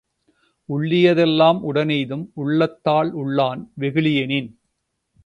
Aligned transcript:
உள்ளிய 0.69 1.07
தெல்லாம் 1.13 1.59
உடனெய்தும் 1.63 2.25
உள்ளத்தால் 2.35 3.11
உள்ளான் 3.15 3.61
வெகுளி 3.75 4.13
யெனின். 4.13 4.49